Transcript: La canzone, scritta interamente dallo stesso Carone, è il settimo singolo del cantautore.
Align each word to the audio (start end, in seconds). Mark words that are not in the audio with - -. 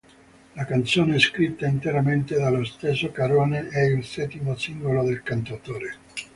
La 0.55 0.65
canzone, 0.65 1.19
scritta 1.19 1.67
interamente 1.67 2.33
dallo 2.35 2.63
stesso 2.63 3.11
Carone, 3.11 3.67
è 3.67 3.81
il 3.81 4.03
settimo 4.03 4.55
singolo 4.57 5.03
del 5.03 5.21
cantautore. 5.21 5.97